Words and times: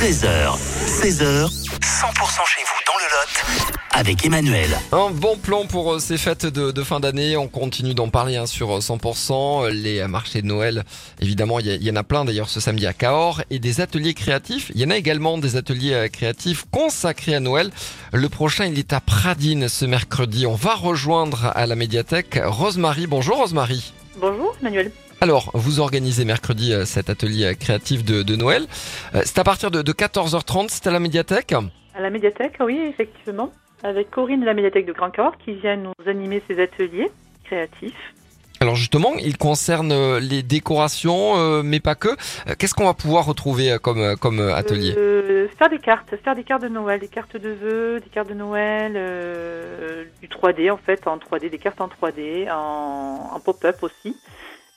13h, 0.00 0.56
16h, 0.86 1.44
100% 1.44 2.46
chez 2.46 2.62
vous 2.64 2.80
dans 2.86 2.96
le 2.96 3.04
Lot 3.12 3.76
avec 3.92 4.24
Emmanuel. 4.24 4.70
Un 4.92 5.10
bon 5.10 5.36
plan 5.36 5.66
pour 5.66 5.92
euh, 5.92 5.98
ces 5.98 6.16
fêtes 6.16 6.46
de, 6.46 6.70
de 6.70 6.82
fin 6.82 7.00
d'année. 7.00 7.36
On 7.36 7.48
continue 7.48 7.92
d'en 7.92 8.08
parler 8.08 8.36
hein, 8.36 8.46
sur 8.46 8.78
100%. 8.78 9.68
Les 9.68 10.06
marchés 10.06 10.40
de 10.40 10.46
Noël, 10.46 10.84
évidemment, 11.20 11.58
il 11.58 11.66
y, 11.66 11.84
y 11.84 11.90
en 11.90 11.96
a 11.96 12.02
plein 12.02 12.24
d'ailleurs 12.24 12.48
ce 12.48 12.60
samedi 12.60 12.86
à 12.86 12.94
Cahors. 12.94 13.42
Et 13.50 13.58
des 13.58 13.82
ateliers 13.82 14.14
créatifs. 14.14 14.72
Il 14.74 14.80
y 14.80 14.86
en 14.86 14.90
a 14.90 14.96
également 14.96 15.36
des 15.36 15.56
ateliers 15.56 15.92
euh, 15.92 16.08
créatifs 16.08 16.64
consacrés 16.70 17.34
à 17.34 17.40
Noël. 17.40 17.70
Le 18.14 18.28
prochain, 18.30 18.64
il 18.64 18.78
est 18.78 18.94
à 18.94 19.00
Pradine 19.00 19.68
ce 19.68 19.84
mercredi. 19.84 20.46
On 20.46 20.54
va 20.54 20.76
rejoindre 20.76 21.52
à 21.54 21.66
la 21.66 21.76
médiathèque 21.76 22.40
Rosemary. 22.42 23.06
Bonjour 23.06 23.36
Rosemary. 23.36 23.92
Bonjour, 24.18 24.56
Manuel. 24.62 24.92
Alors, 25.22 25.50
vous 25.52 25.80
organisez 25.80 26.24
mercredi 26.24 26.72
euh, 26.72 26.86
cet 26.86 27.10
atelier 27.10 27.44
euh, 27.44 27.54
créatif 27.54 28.04
de, 28.04 28.22
de 28.22 28.36
Noël. 28.36 28.66
Euh, 29.14 29.20
C'est 29.26 29.38
à 29.38 29.44
partir 29.44 29.70
de, 29.70 29.82
de 29.82 29.92
14h30, 29.92 30.68
c'est 30.70 30.86
à 30.86 30.90
la 30.90 30.98
médiathèque. 30.98 31.52
À 31.94 32.00
la 32.00 32.08
médiathèque, 32.08 32.54
oui, 32.60 32.80
effectivement, 32.88 33.52
avec 33.82 34.10
Corinne 34.10 34.40
de 34.40 34.46
la 34.46 34.54
médiathèque 34.54 34.86
de 34.86 34.92
Grand 34.94 35.10
Cahors 35.10 35.36
qui 35.44 35.52
vient 35.54 35.76
nous 35.76 35.92
animer 36.06 36.42
ces 36.48 36.58
ateliers 36.62 37.10
créatifs. 37.44 38.14
Alors 38.62 38.76
justement, 38.76 39.12
il 39.18 39.38
concerne 39.38 40.18
les 40.18 40.42
décorations, 40.42 41.62
mais 41.62 41.80
pas 41.80 41.94
que. 41.94 42.10
Qu'est-ce 42.58 42.74
qu'on 42.74 42.84
va 42.84 42.92
pouvoir 42.92 43.24
retrouver 43.24 43.78
comme, 43.82 44.16
comme 44.16 44.38
atelier? 44.38 44.94
Euh, 44.98 45.48
faire 45.58 45.70
des 45.70 45.78
cartes, 45.78 46.14
faire 46.22 46.34
des 46.34 46.44
cartes 46.44 46.62
de 46.62 46.68
Noël, 46.68 47.00
des 47.00 47.08
cartes 47.08 47.38
de 47.38 47.48
vœux, 47.48 48.00
des 48.00 48.10
cartes 48.10 48.28
de 48.28 48.34
Noël, 48.34 48.92
euh, 48.96 50.04
du 50.20 50.28
3D 50.28 50.70
en 50.70 50.76
fait, 50.76 51.06
en 51.06 51.16
3D, 51.16 51.48
des 51.48 51.56
cartes 51.58 51.80
en 51.80 51.88
3D, 51.88 52.50
en, 52.52 53.30
en 53.34 53.40
pop-up 53.40 53.76
aussi. 53.82 54.14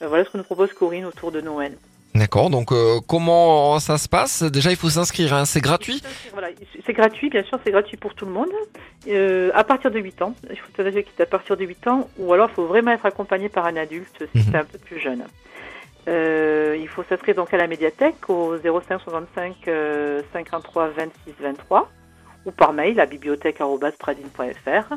Euh, 0.03 0.07
voilà 0.07 0.25
ce 0.25 0.29
que 0.29 0.37
nous 0.37 0.43
propose 0.43 0.71
Corinne 0.73 1.05
autour 1.05 1.31
de 1.31 1.41
Noël. 1.41 1.77
D'accord, 2.15 2.51
donc 2.51 2.71
euh, 2.71 2.99
comment 3.07 3.79
ça 3.79 3.97
se 3.97 4.07
passe? 4.07 4.43
Déjà, 4.43 4.69
il 4.69 4.75
faut 4.77 4.89
s'inscrire, 4.91 5.33
hein, 5.33 5.45
c'est 5.45 5.61
gratuit? 5.61 5.99
Voilà, 6.31 6.49
c'est 6.85 6.93
gratuit, 6.93 7.29
bien 7.31 7.41
sûr, 7.43 7.57
c'est 7.65 7.71
gratuit 7.71 7.97
pour 7.97 8.13
tout 8.13 8.25
le 8.27 8.31
monde. 8.31 8.51
Euh, 9.07 9.49
à 9.55 9.63
partir 9.63 9.89
de 9.89 9.97
8 9.99 10.21
ans, 10.21 10.35
il 10.51 10.57
faut 10.59 10.67
qu'il 10.71 10.85
est 10.85 11.21
à 11.21 11.25
partir 11.25 11.57
de 11.57 11.65
8 11.65 11.87
ans, 11.87 12.07
ou 12.19 12.31
alors 12.31 12.49
il 12.51 12.53
faut 12.53 12.67
vraiment 12.67 12.91
être 12.91 13.07
accompagné 13.07 13.49
par 13.49 13.65
un 13.65 13.75
adulte 13.77 14.25
si 14.35 14.37
Mhm. 14.39 14.45
c'est 14.51 14.57
un 14.57 14.63
peu 14.63 14.77
plus 14.77 14.99
jeune. 14.99 15.23
Euh, 16.07 16.77
il 16.79 16.87
faut 16.87 17.01
s'inscrire 17.09 17.33
donc 17.33 17.51
à 17.53 17.57
la 17.57 17.65
médiathèque 17.65 18.29
au 18.29 18.57
05 18.57 18.99
65 19.01 19.55
euh, 19.69 20.21
53 20.33 20.89
26 20.89 21.11
23 21.39 21.89
ou 22.45 22.51
par 22.51 22.73
mail 22.73 22.99
à 22.99 23.05
bibliothèque.pradine.fr. 23.07 24.93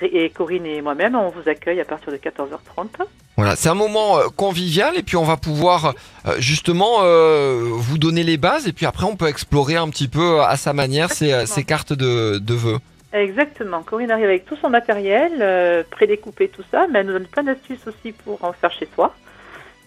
Et, 0.00 0.24
et 0.24 0.30
Corinne 0.30 0.66
et 0.66 0.80
moi-même, 0.82 1.14
on 1.14 1.28
vous 1.28 1.48
accueille 1.48 1.80
à 1.80 1.84
partir 1.84 2.10
de 2.12 2.16
14h30. 2.16 3.04
Voilà, 3.36 3.56
c'est 3.56 3.70
un 3.70 3.74
moment 3.74 4.18
euh, 4.18 4.28
convivial 4.36 4.96
et 4.96 5.02
puis 5.02 5.16
on 5.16 5.24
va 5.24 5.36
pouvoir 5.36 5.94
euh, 6.26 6.34
justement 6.38 6.98
euh, 7.00 7.62
vous 7.72 7.96
donner 7.96 8.24
les 8.24 8.36
bases 8.36 8.68
et 8.68 8.72
puis 8.72 8.84
après 8.84 9.04
on 9.06 9.16
peut 9.16 9.28
explorer 9.28 9.76
un 9.76 9.88
petit 9.88 10.08
peu 10.08 10.42
à 10.42 10.56
sa 10.56 10.74
manière 10.74 11.10
ces, 11.10 11.46
ces 11.46 11.64
cartes 11.64 11.94
de, 11.94 12.38
de 12.38 12.54
vœux. 12.54 12.78
Exactement. 13.12 13.82
Corinne 13.82 14.10
arrive 14.10 14.26
avec 14.26 14.46
tout 14.46 14.56
son 14.56 14.70
matériel, 14.70 15.32
euh, 15.40 15.82
prédécoupé, 15.90 16.48
tout 16.48 16.64
ça, 16.70 16.86
mais 16.90 17.00
elle 17.00 17.06
nous 17.06 17.12
donne 17.12 17.26
plein 17.26 17.42
d'astuces 17.42 17.86
aussi 17.86 18.12
pour 18.12 18.42
en 18.42 18.52
faire 18.52 18.72
chez 18.72 18.88
soi. 18.94 19.14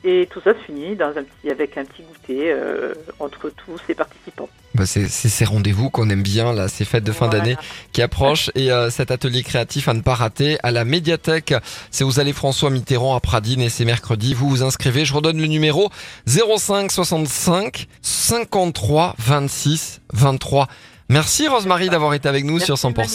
Et 0.04 0.28
tout 0.30 0.40
ça 0.42 0.54
se 0.54 0.60
finit 0.60 0.96
dans 0.96 1.10
un 1.10 1.24
petit, 1.24 1.50
avec 1.50 1.78
un 1.78 1.86
petit 1.86 2.04
goûter 2.04 2.52
euh, 2.52 2.94
entre 3.20 3.50
tous 3.50 3.80
les 3.88 3.96
participants. 3.96 4.50
Bah, 4.76 4.86
c'est 4.86 5.08
c'est 5.08 5.30
ces 5.30 5.46
rendez-vous 5.46 5.90
qu'on 5.90 6.10
aime 6.10 6.22
bien, 6.22 6.52
là, 6.54 6.68
ces 6.68 6.84
fêtes 6.86 7.04
de 7.04 7.12
fin 7.12 7.28
Voilà. 7.28 7.40
d'année 7.44 7.58
qui 7.94 8.02
approchent 8.02 8.52
et 8.56 8.72
euh, 8.72 8.90
cet 8.90 9.10
atelier 9.10 9.42
créatif 9.42 9.88
à 9.88 9.94
ne 9.94 10.02
pas 10.02 10.14
rater 10.16 10.58
à 10.64 10.72
la 10.72 10.84
médiathèque. 10.86 11.54
C'est 11.92 12.04
aux 12.04 12.20
allées 12.20 12.34
François 12.34 12.70
Mitterrand 12.70 13.16
à 13.16 13.20
Pradine 13.22 13.62
et 13.62 13.70
c'est 13.70 13.86
mercredi. 13.86 14.34
Vous 14.34 14.50
vous 14.50 14.64
inscrivez. 14.64 15.06
Je 15.06 15.14
redonne 15.14 15.38
le 15.40 15.48
numéro 15.48 15.90
05 16.28 16.92
65 16.92 17.88
53 18.02 19.16
26 19.18 20.02
23. 20.14 20.68
Merci 21.08 21.48
Rosemary 21.48 21.90
d'avoir 21.90 22.16
été 22.16 22.28
avec 22.28 22.46
nous 22.46 22.54
Merci, 22.54 22.66
sur 22.66 22.76
100%. 22.76 22.90
Emmanuel. 22.90 23.08